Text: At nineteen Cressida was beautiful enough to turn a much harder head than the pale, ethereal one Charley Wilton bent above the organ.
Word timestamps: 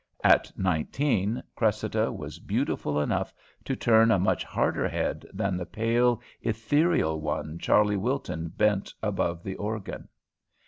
At 0.23 0.51
nineteen 0.57 1.43
Cressida 1.55 2.11
was 2.11 2.39
beautiful 2.39 2.99
enough 2.99 3.35
to 3.65 3.75
turn 3.75 4.09
a 4.09 4.17
much 4.17 4.43
harder 4.43 4.89
head 4.89 5.27
than 5.31 5.57
the 5.57 5.65
pale, 5.67 6.19
ethereal 6.41 7.21
one 7.21 7.59
Charley 7.59 7.97
Wilton 7.97 8.47
bent 8.47 8.95
above 9.03 9.43
the 9.43 9.55
organ. 9.57 10.07